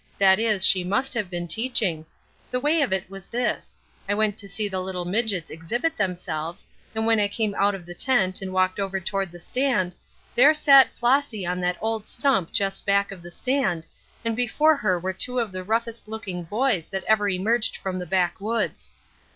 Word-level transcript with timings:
That 0.17 0.39
is, 0.39 0.65
she 0.65 0.83
must 0.83 1.13
have 1.13 1.29
been 1.29 1.47
teaching. 1.47 2.07
The 2.49 2.59
way 2.59 2.81
of 2.81 2.91
it 2.91 3.07
was 3.07 3.27
this: 3.27 3.77
I 4.09 4.15
went 4.15 4.35
to 4.39 4.47
see 4.47 4.67
the 4.67 4.79
little 4.79 5.05
midgets 5.05 5.51
exhibit 5.51 5.95
themselves, 5.95 6.67
and 6.95 7.05
when 7.05 7.19
I 7.19 7.27
came 7.27 7.53
out 7.53 7.75
of 7.75 7.85
the 7.85 7.93
tent 7.93 8.41
and 8.41 8.51
walked 8.51 8.79
over 8.79 8.99
toward 8.99 9.31
the 9.31 9.39
stand, 9.39 9.95
there 10.33 10.55
sat 10.55 10.91
Flossy 10.95 11.45
on 11.45 11.61
that 11.61 11.77
old 11.81 12.07
stump 12.07 12.51
just 12.51 12.83
back 12.83 13.11
of 13.11 13.21
the 13.21 13.29
stand, 13.29 13.85
and 14.25 14.35
before 14.35 14.75
her 14.75 14.97
were 14.97 15.13
two 15.13 15.37
of 15.37 15.51
the 15.51 15.63
roughest 15.63 16.07
looking 16.07 16.45
boys 16.45 16.89
that 16.89 17.03
ever 17.03 17.29
emerged 17.29 17.77
from 17.77 17.99
the 17.99 18.07
backwoods. 18.07 18.89